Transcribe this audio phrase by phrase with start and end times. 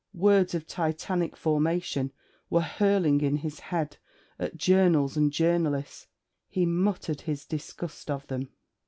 [0.17, 2.11] Words of Titanic formation
[2.49, 3.97] were hurling in his head
[4.39, 6.07] at journals and journalists.
[6.49, 8.49] He muttered his disgust of them.